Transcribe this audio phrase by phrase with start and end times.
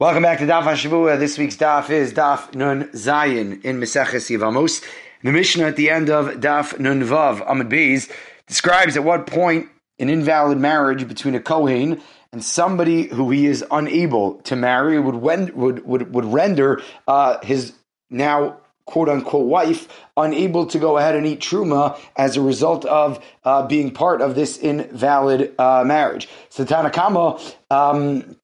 [0.00, 1.18] Welcome back to Daf HaShavua.
[1.18, 4.80] This week's Daf is Daf Nun Zayin in Meseches Yevamos.
[5.24, 8.08] The Mishnah at the end of Daf Nun Vav Amud Beis
[8.46, 12.00] describes at what point an invalid marriage between a Kohen
[12.30, 17.72] and somebody who he is unable to marry would would would, would render uh, his
[18.08, 23.18] now quote unquote wife unable to go ahead and eat truma as a result of
[23.44, 26.28] uh, being part of this invalid uh, marriage.
[26.50, 28.36] So Tanakama um,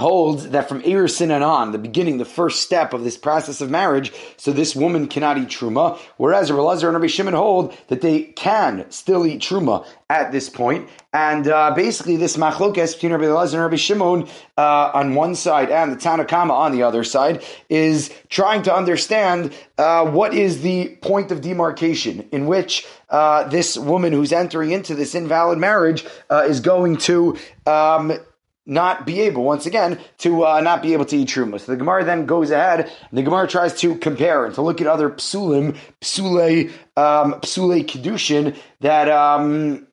[0.00, 3.70] holds that from Erisin and on, the beginning, the first step of this process of
[3.70, 8.22] marriage, so this woman cannot eat truma, whereas Rabbi and Rabbi Shimon hold that they
[8.22, 10.88] can still eat truma at this point.
[11.12, 15.70] And uh, basically, this machlokes between Rabbi Elazar and Rabbi Shimon uh, on one side
[15.70, 20.96] and the Tanakama on the other side is trying to understand uh, what is the
[21.02, 26.44] point of demarcation in which uh, this woman who's entering into this invalid marriage uh,
[26.46, 27.36] is going to.
[27.66, 28.18] Um,
[28.66, 31.58] not be able, once again, to uh, not be able to eat truma.
[31.60, 34.86] So the Gemara then goes ahead, the Gemara tries to compare and to look at
[34.86, 39.86] other psulim, psule, um, psule kedushin that um,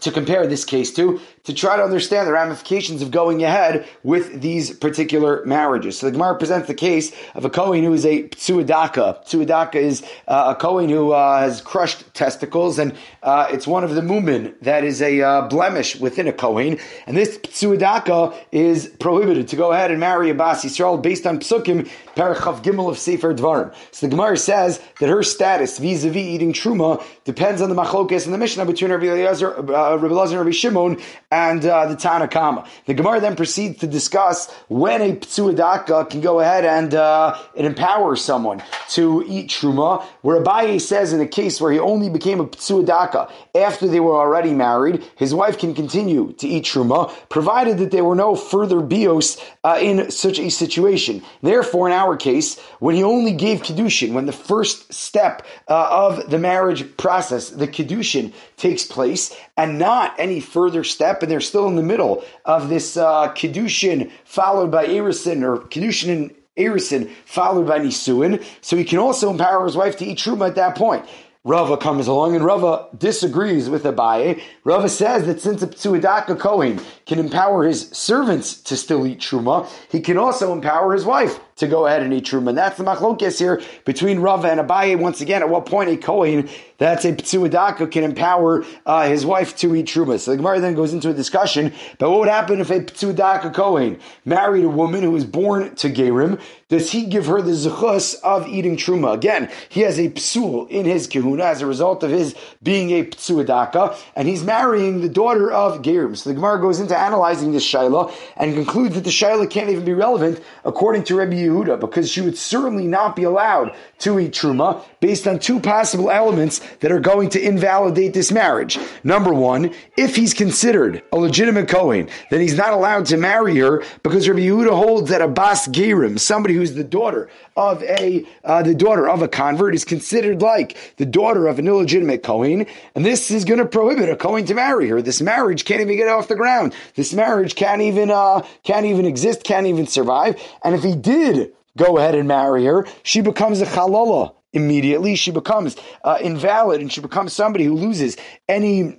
[0.00, 4.42] to compare this case to, to try to understand the ramifications of going ahead with
[4.42, 5.98] these particular marriages.
[5.98, 9.24] So the Gemara presents the case of a Kohen who is a Psuadaka.
[9.24, 13.94] Psuadaka is uh, a Kohen who uh, has crushed testicles, and uh, it's one of
[13.94, 16.78] the mumin that is a uh, blemish within a Kohen.
[17.06, 21.38] And this Psuadaka is prohibited to go ahead and marry a Bas Yisrael based on
[21.38, 23.74] Psukim, Perek Chaf Gimel of Sefer Dvarim.
[23.90, 28.34] So the Gemara says that her status vis-a-vis eating Truma depends on the Machlokes and
[28.34, 31.00] the Mishnah between Rabbi Eliezer, uh, Rabbi Elazar and Rabbi Shimon,
[31.38, 32.66] uh, the Tanakama.
[32.86, 37.64] The Gemara then proceeds to discuss when a Ptsuadaka can go ahead and uh, it
[37.64, 42.40] empowers someone to eat Truma, where Abaye says in a case where he only became
[42.40, 47.78] a Ptsuadaka after they were already married, his wife can continue to eat Truma, provided
[47.78, 51.22] that there were no further bios uh, in such a situation.
[51.42, 56.30] Therefore, in our case, when he only gave Kedushin, when the first step uh, of
[56.30, 61.68] the marriage process, the Kedushin, takes place, and not any further step, and they're still
[61.68, 67.66] in the middle of this uh, Kedushin followed by Erisin, or Kedushin and Erisin followed
[67.66, 71.06] by Nisuin, so he can also empower his wife to eat Truma at that point.
[71.44, 74.42] Rava comes along and Rava disagrees with Abaye.
[74.64, 79.66] Rava says that since a Ptsuadaka Kohen can empower his servants to still eat Truma,
[79.90, 82.50] he can also empower his wife to go ahead and eat truma.
[82.50, 84.98] And that's the machlokes here between Rava and Abaye.
[84.98, 86.48] Once again, at what point a Kohen
[86.78, 90.18] that's a Ptsuadaka can empower uh, his wife to eat truma.
[90.20, 93.52] So the Gemara then goes into a discussion But what would happen if a Ptsuadaka
[93.52, 96.40] Kohen married a woman who was born to Gerim.
[96.68, 99.14] Does he give her the zechus of eating truma?
[99.14, 103.04] Again, he has a psul in his kahuna as a result of his being a
[103.04, 106.16] Ptsuadaka, and he's marrying the daughter of Gerim.
[106.16, 109.84] So the Gemara goes into analyzing this shaila and concludes that the shaila can't even
[109.84, 114.32] be relevant according to Rabbi Yehuda because she would certainly not be allowed to eat
[114.32, 118.78] truma based on two possible elements that are going to invalidate this marriage.
[119.04, 123.82] Number one, if he's considered a legitimate Kohen, then he's not allowed to marry her
[124.02, 128.62] because Rabbi Yehuda holds that a Bas Gerim, somebody who's the daughter of a uh,
[128.62, 133.04] the daughter of a convert, is considered like the daughter of an illegitimate Kohen, and
[133.04, 135.02] this is going to prohibit a Kohen to marry her.
[135.02, 136.74] This marriage can't even get off the ground.
[136.94, 140.40] This marriage can't even uh, can't even exist, can't even survive.
[140.64, 141.37] And if he did
[141.78, 145.14] go ahead and marry her, she becomes a chalala immediately.
[145.14, 148.16] She becomes uh, invalid and she becomes somebody who loses
[148.48, 148.96] any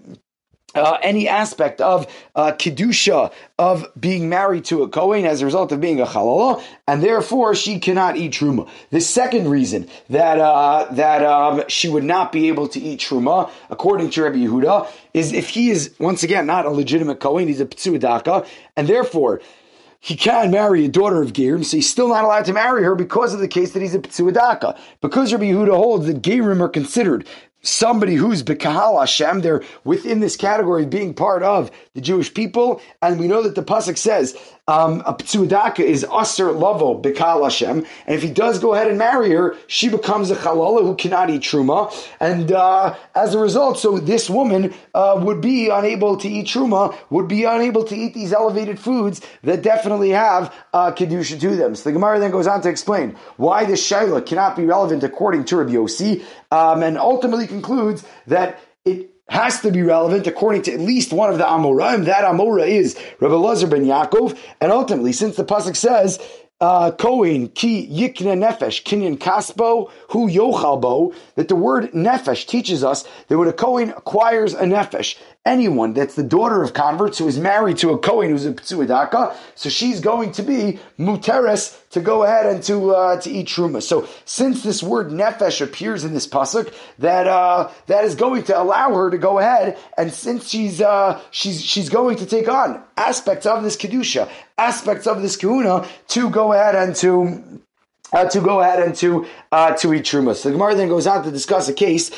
[0.75, 5.71] uh, any aspect of uh, kedusha of being married to a kohen as a result
[5.71, 8.69] of being a halala, and therefore she cannot eat truma.
[8.91, 13.49] The second reason that uh, that um, she would not be able to eat truma,
[13.69, 17.61] according to Rabbi Yehuda, is if he is once again not a legitimate kohen, he's
[17.61, 19.41] a ptsuadaka, and therefore
[19.99, 22.95] he can marry a daughter of Gerim, so he's still not allowed to marry her
[22.95, 24.77] because of the case that he's a Ptsuadaka.
[25.01, 27.27] Because Rabbi Yehuda holds that Gerim are considered
[27.61, 32.81] somebody who's Bekahal Hashem, they're within this category of being part of the Jewish people,
[33.01, 34.37] and we know that the Pasuk says,
[34.67, 38.99] um, a ptsudaka is aser lavo bikal Hashem, and if he does go ahead and
[38.99, 43.79] marry her, she becomes a chalala who cannot eat truma, and uh, as a result,
[43.79, 48.13] so this woman uh, would be unable to eat truma, would be unable to eat
[48.13, 51.75] these elevated foods that definitely have uh, kedusha to them.
[51.75, 55.45] So the Gemara then goes on to explain why this shaila cannot be relevant according
[55.45, 60.73] to Rabbi Yossi, um, and ultimately concludes that it has to be relevant according to
[60.73, 62.05] at least one of the Amoraim.
[62.05, 64.37] That Amora is Rabbi Lazar ben Yaakov.
[64.59, 66.19] And ultimately, since the Pasuk says,
[66.61, 73.07] uh, Kohen ki yikne nefesh kinyan kaspo hu yochalbo, that the word nefesh teaches us
[73.27, 75.17] that when a Kohen acquires a nefesh,
[75.49, 79.35] anyone that's the daughter of converts who is married to a Kohen who's a Ptsuadaka,
[79.55, 83.81] so she's going to be muteres to go ahead and to uh, to eat truma.
[83.81, 88.61] So since this word nefesh appears in this pasuk, that uh, that is going to
[88.61, 92.83] allow her to go ahead, and since she's uh, she's she's going to take on
[92.95, 97.61] aspects of this kedusha, aspects of this kahuna, to go ahead and to
[98.13, 100.35] uh, to go ahead and to uh, to eat truma.
[100.35, 102.11] So the Gemara then goes on to discuss a case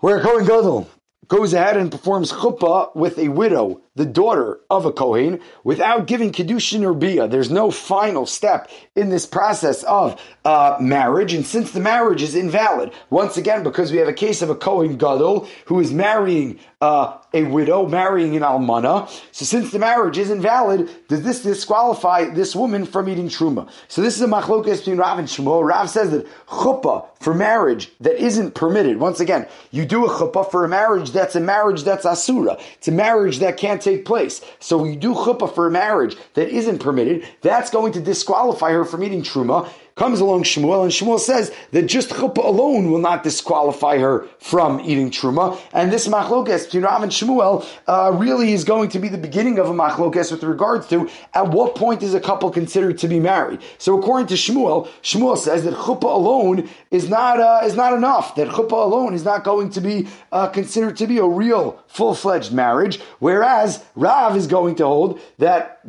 [0.00, 0.88] where Kohen Gadol
[1.26, 6.30] goes ahead and performs chuppah with a widow the daughter of a Kohen without giving
[6.30, 7.26] Kedushin or Bia.
[7.26, 11.34] There's no final step in this process of uh, marriage.
[11.34, 14.54] And since the marriage is invalid, once again, because we have a case of a
[14.54, 19.08] Kohen Gadol who is marrying uh, a widow, marrying an almana.
[19.32, 23.68] So since the marriage is invalid, does this disqualify this woman from eating truma?
[23.88, 25.66] So this is a machlokas between Rav and Shmuel.
[25.66, 28.98] Rav says that chuppah for marriage that isn't permitted.
[29.00, 32.56] Once again, you do a chuppah for a marriage that's a marriage that's asura.
[32.74, 34.40] It's a marriage that can't take place.
[34.60, 38.84] So you do chuppah for a marriage that isn't permitted, that's going to disqualify her
[38.84, 39.68] from eating truma.
[39.98, 44.78] Comes along Shmuel, and Shmuel says that just chuppah alone will not disqualify her from
[44.78, 45.58] eating truma.
[45.72, 49.58] And this machlokas between Rav and Shmuel uh, really is going to be the beginning
[49.58, 53.18] of a machlokas with regards to at what point is a couple considered to be
[53.18, 53.60] married.
[53.78, 58.36] So according to Shmuel, Shmuel says that chuppah alone is not uh, is not enough.
[58.36, 62.14] That chuppah alone is not going to be uh, considered to be a real full
[62.14, 63.00] fledged marriage.
[63.18, 65.84] Whereas Rav is going to hold that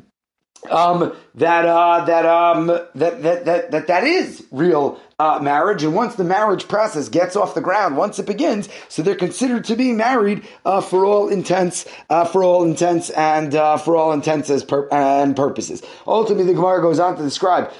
[0.69, 5.95] um, that uh, that um, that, that that that that is real uh, marriage, and
[5.95, 9.75] once the marriage process gets off the ground, once it begins, so they're considered to
[9.75, 14.49] be married uh, for all intents, uh, for all intents, and uh, for all intents
[14.49, 15.81] and purposes.
[16.05, 17.71] Ultimately, the Gemara goes on to describe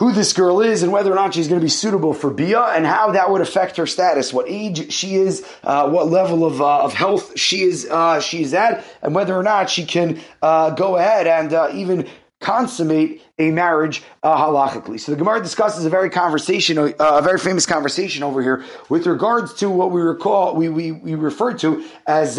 [0.00, 2.62] who this girl is and whether or not she's going to be suitable for Bia
[2.62, 6.62] and how that would affect her status, what age she is, uh, what level of,
[6.62, 10.18] uh, of health she is uh, she is at, and whether or not she can
[10.40, 12.08] uh, go ahead and uh, even
[12.40, 14.98] consummate a marriage uh, halachically.
[14.98, 19.52] So the Gemara discusses a very conversation, a very famous conversation over here with regards
[19.56, 22.38] to what we recall we we, we refer to as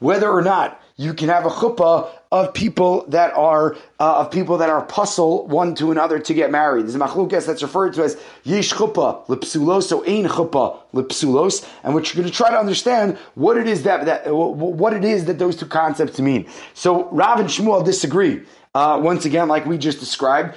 [0.00, 4.58] whether or not you can have a chuppah of people that are uh, of people
[4.58, 6.84] that are pasul one to another to get married.
[6.84, 11.92] There's a machlukas that's referred to as yish chuppah lepsulos, so ein chuppah lepsulos, and
[11.92, 15.38] we're going to try to understand what it is that, that what it is that
[15.38, 16.48] those two concepts mean.
[16.74, 18.42] So Rav and Shmuel disagree.
[18.72, 20.54] Uh, once again, like we just described,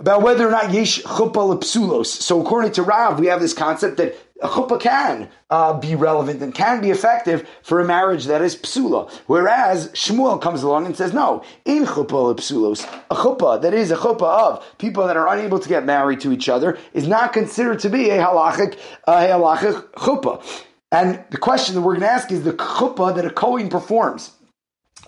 [0.00, 2.06] about whether or not yesh chuppah lepsulos.
[2.06, 6.42] So according to Rav, we have this concept that a chuppah can uh, be relevant
[6.42, 9.10] and can be effective for a marriage that is psula.
[9.26, 13.96] Whereas Shmuel comes along and says, no, in chuppah psulos, a chuppah that is a
[13.96, 17.78] chuppah of people that are unable to get married to each other is not considered
[17.80, 20.42] to be a halachic, a halachic chuppah.
[20.92, 24.32] And the question that we're going to ask is the chuppah that a Kohen performs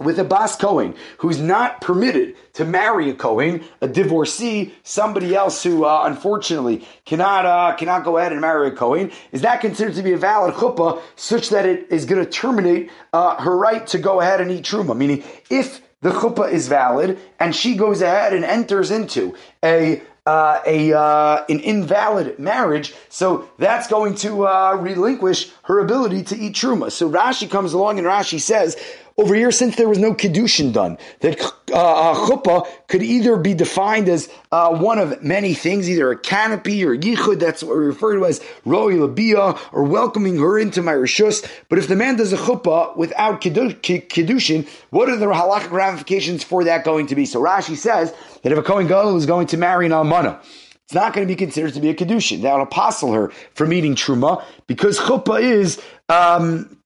[0.01, 5.63] with a Bas Cohen who's not permitted to marry a Cohen, a divorcee, somebody else
[5.63, 9.95] who uh, unfortunately cannot uh, cannot go ahead and marry a Cohen, is that considered
[9.95, 13.87] to be a valid chuppah such that it is going to terminate uh, her right
[13.89, 14.97] to go ahead and eat truma?
[14.97, 19.35] Meaning, if the chuppah is valid and she goes ahead and enters into
[19.65, 26.23] a uh, a uh, an invalid marriage, so that's going to uh, relinquish her ability
[26.23, 26.93] to eat truma.
[26.93, 28.77] So Rashi comes along and Rashi says,
[29.19, 31.43] over here, since there was no kedushin done, that
[31.73, 36.17] uh, uh, chuppah could either be defined as uh, one of many things, either a
[36.17, 40.83] canopy or yichud, that's what we refer to as roi labia, or welcoming her into
[40.83, 41.45] my rishus.
[41.69, 46.63] But if the man does a chuppah without kedushin, what are the halachic ramifications for
[46.65, 47.27] that going to be?
[47.27, 50.41] So Rashi says that if a Kohen Gadol is going to marry an almana,
[50.85, 52.43] it's not going to be considered to be a kedushin.
[52.43, 56.78] That will apostle her from eating truma because chuppah is um,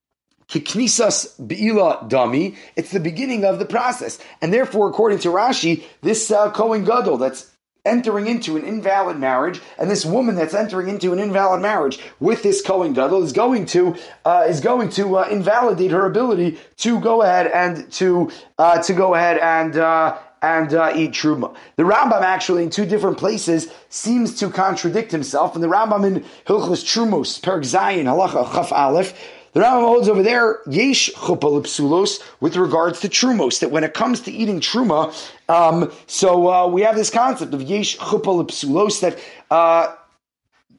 [0.52, 4.18] Kiknisas Be'ila Dami, it's the beginning of the process.
[4.42, 7.50] And therefore, according to Rashi, this uh, Gadol that's
[7.84, 12.42] entering into an invalid marriage, and this woman that's entering into an invalid marriage with
[12.42, 17.00] this Kohen Gadol is going to uh, is going to uh, invalidate her ability to
[17.00, 21.56] go ahead and to uh, to go ahead and uh, and uh, eat truma.
[21.76, 26.24] The Rambam actually in two different places seems to contradict himself, and the Rambam in
[26.46, 27.64] Hilchos Trumos, Perek
[28.04, 29.14] Halacha Chaf Aleph
[29.52, 34.20] the Rambam holds over there, yesh psulos with regards to trumos, that when it comes
[34.22, 35.12] to eating truma,
[35.48, 39.18] um, so uh, we have this concept of yesh psulos that
[39.50, 39.94] uh,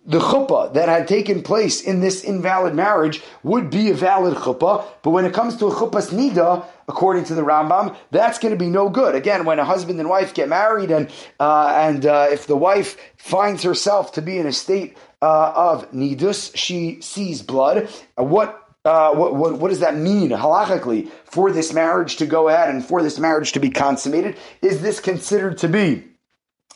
[0.05, 4.85] the chuppah that had taken place in this invalid marriage would be a valid chuppah,
[5.01, 8.57] but when it comes to a chuppah's nida, according to the Rambam, that's going to
[8.57, 9.15] be no good.
[9.15, 12.97] Again, when a husband and wife get married, and uh, and uh, if the wife
[13.17, 17.87] finds herself to be in a state uh, of nidus, she sees blood.
[18.15, 22.69] what uh, what, what, what, does that mean halachically for this marriage to go ahead
[22.69, 24.35] and for this marriage to be consummated?
[24.61, 26.03] Is this considered to be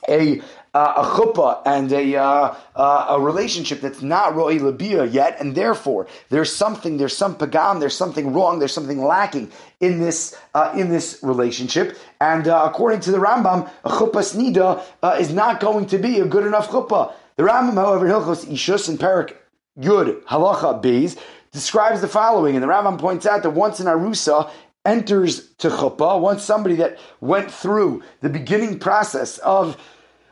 [0.08, 0.42] a
[0.74, 5.56] uh, a chuppah and a uh, uh, a relationship that's not ro'i labia yet, and
[5.56, 10.72] therefore there's something, there's some pagam, there's something wrong, there's something lacking in this uh,
[10.76, 11.98] in this relationship.
[12.22, 16.26] And uh, according to the Rambam, a chuppah snida is not going to be a
[16.26, 17.14] good enough chuppah.
[17.38, 19.36] The Rambam, however, Hilchos Ishus and Perik
[19.80, 21.18] Yud Halacha Beis
[21.58, 24.50] describes the following, and the Rambam points out that once an arusa
[24.86, 29.76] enters to chuppah, once somebody that went through the beginning process of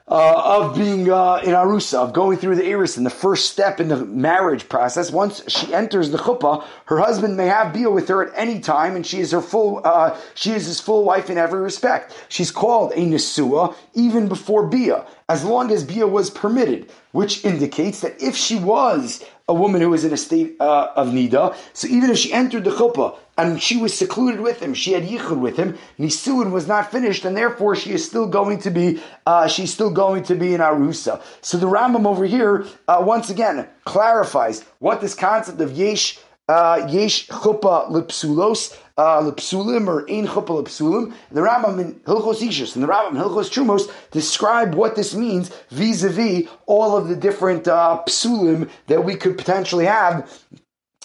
[0.08, 3.79] uh, of being uh, in arusa, of going through the iris, and the first step
[3.79, 5.12] in the marriage process.
[5.12, 8.96] Once she enters the chuppah, her husband may have bia with her at any time,
[8.96, 12.13] and she is her full, uh, she is his full wife in every respect.
[12.29, 18.01] She's called a nesua even before bia, as long as bia was permitted, which indicates
[18.01, 21.56] that if she was a woman who was in a state uh, of nida.
[21.74, 25.04] So even if she entered the chuppah and she was secluded with him, she had
[25.04, 29.00] yichud with him, nisuin was not finished, and therefore she is still going to be
[29.28, 31.22] uh, she's still going to be in arusa.
[31.42, 37.28] So the Rambam over here uh, once again clarifies what this concept of yesh yesh
[37.28, 41.14] chuppah lepsulos uh, lepsulim or ein chuppah lepsulim.
[41.32, 45.52] The Rambam in Hilchos Ishus and the Rambam in Hilchos Trumos describe what this means
[45.70, 50.32] vis-a-vis all of the different uh, psulim that we could potentially have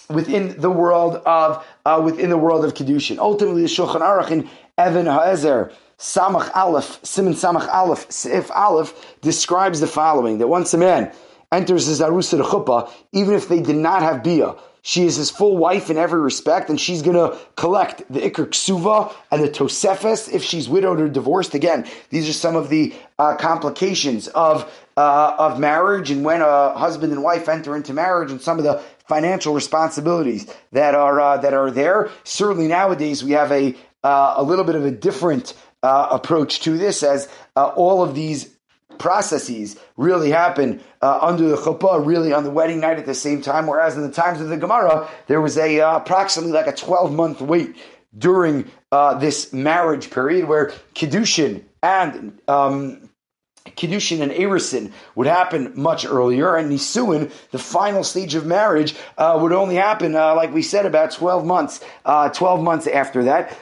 [0.09, 3.17] within the world of uh, within the world of kedushin.
[3.17, 5.71] Ultimately, the Shulchan Aruch in Even Ha'ezer.
[5.97, 11.11] Samach Aleph, Siman Samach Aleph, Sif Aleph describes the following: that once a man
[11.51, 15.57] enters his arusa chuppah, even if they did not have bia, she is his full
[15.57, 20.31] wife in every respect, and she's going to collect the Iker Ksuva and the Tosefes
[20.33, 21.53] if she's widowed or divorced.
[21.53, 26.77] Again, these are some of the uh, complications of uh, of marriage and when a
[26.77, 31.37] husband and wife enter into marriage and some of the financial responsibilities that are uh,
[31.37, 32.09] that are there.
[32.23, 36.77] Certainly nowadays we have a uh, a little bit of a different uh, approach to
[36.77, 38.49] this as uh, all of these
[38.97, 43.41] processes really happen uh, under the chuppah, really on the wedding night at the same
[43.41, 43.67] time.
[43.67, 47.13] Whereas in the times of the Gemara, there was a uh, approximately like a twelve
[47.13, 47.75] month wait
[48.17, 53.09] during uh, this marriage period where kiddushin and um,
[53.65, 59.37] Kiddushin and Erisin would happen much earlier, and Nisuin, the final stage of marriage, uh,
[59.41, 63.55] would only happen, uh, like we said, about 12 months, uh, 12 months after that.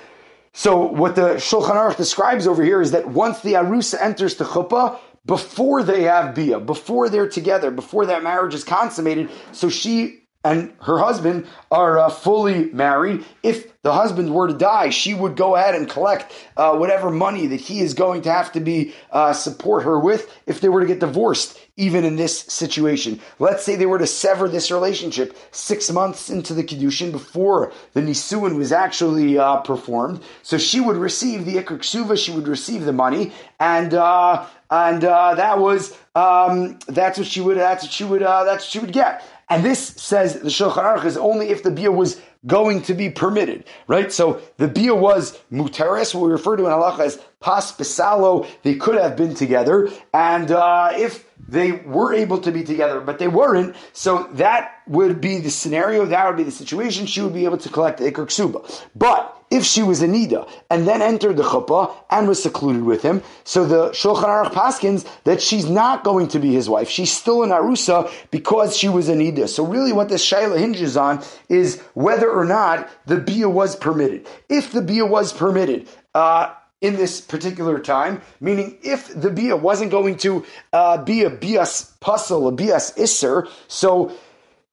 [0.53, 4.45] So what the Shulchan Aruch describes over here is that once the Arusa enters the
[4.45, 9.29] chuppah, before they have bia, before they're together, before that marriage is consummated.
[9.51, 13.25] So she and her husband are uh, fully married.
[13.43, 17.47] If the husband were to die, she would go ahead and collect uh, whatever money
[17.47, 20.79] that he is going to have to be uh, support her with if they were
[20.79, 21.59] to get divorced.
[21.75, 26.53] Even in this situation, let's say they were to sever this relationship six months into
[26.53, 31.81] the kiddushin before the nisuin was actually uh, performed, so she would receive the ikr
[32.17, 37.41] she would receive the money, and uh, and uh, that was um, that's what she
[37.41, 39.23] would that's what she would that's what she would get.
[39.49, 43.09] And this says the Shulchan Aruch is only if the bia was going to be
[43.09, 44.11] permitted, right?
[44.11, 48.47] So the bia was muteris, what we refer to in halacha as pas besalo.
[48.63, 53.17] They could have been together, and uh, if they were able to be together, but
[53.17, 56.05] they weren't, so that would be the scenario.
[56.05, 57.07] That would be the situation.
[57.07, 60.49] She would be able to collect the ikr ksuba, but if she was a nida
[60.69, 65.07] and then entered the chuppah and was secluded with him, so the Shulchan Aruch paskins
[65.23, 66.89] that she's not going to be his wife.
[66.89, 69.47] She's still an arusa because she was a nida.
[69.47, 74.27] So really, what this shaila hinges on is whether or not the bia was permitted.
[74.49, 75.87] If the bia was permitted.
[76.13, 81.29] Uh, in this particular time, meaning if the bia wasn't going to uh, be a
[81.29, 84.13] bias puzzle, a bias isser, so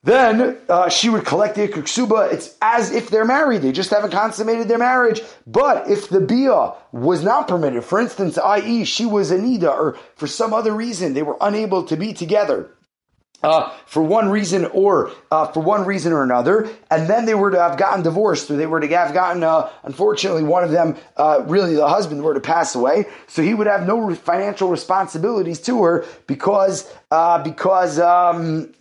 [0.06, 4.12] then uh, she would collect the ikr It's as if they're married; they just haven't
[4.12, 5.20] consummated their marriage.
[5.48, 9.98] But if the bia was not permitted, for instance, i.e., she was a nida, or
[10.14, 12.70] for some other reason they were unable to be together.
[13.42, 17.50] Uh, for one reason or uh, for one reason or another, and then they were
[17.50, 20.96] to have gotten divorced, or they were to have gotten, uh, unfortunately, one of them,
[21.16, 25.60] uh, really the husband, were to pass away, so he would have no financial responsibilities
[25.60, 28.72] to her because uh, because um,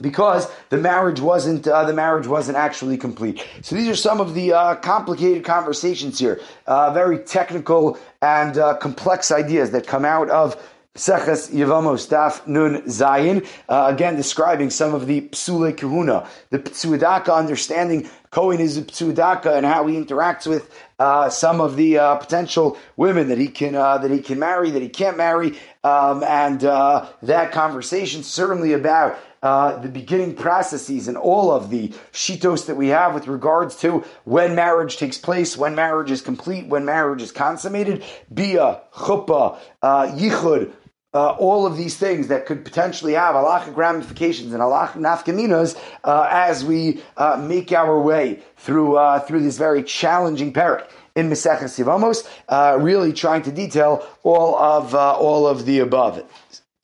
[0.00, 3.44] because the marriage wasn't uh, the marriage wasn't actually complete.
[3.62, 8.76] So these are some of the uh, complicated conversations here, uh, very technical and uh,
[8.76, 10.56] complex ideas that come out of
[10.96, 17.36] Seches Yevamos Daf Nun Zayin, uh, again describing some of the Psule Kahuna, the Psuidaka
[17.36, 22.76] understanding Kohen is Psudaka and how he interacts with uh, some of the uh, potential
[22.94, 26.62] women that he can uh, that he can marry, that he can't marry, um, and
[26.62, 32.76] uh, that conversation certainly about uh, the beginning processes and all of the shitos that
[32.76, 37.22] we have with regards to when marriage takes place, when marriage is complete, when marriage
[37.22, 40.70] is consummated, bia, chuppah, uh, yichud,
[41.16, 46.28] uh, all of these things that could potentially have halachic ramifications and halachic nafkaminas uh,
[46.30, 51.82] as we uh, make our way through uh, through this very challenging parak in Maseches
[51.82, 56.22] Yevamos, uh, really trying to detail all of uh, all of the above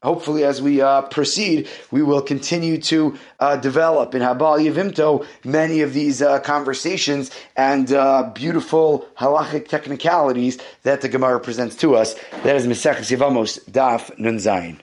[0.02, 5.80] hopefully, as we uh, proceed, we will continue to uh, develop in Habal Yevimto many
[5.80, 12.14] of these uh, conversations and uh, beautiful halachic technicalities that the Gemara presents to us.
[12.42, 14.78] That is Mesechus Yevamos Daf Nun Zayin.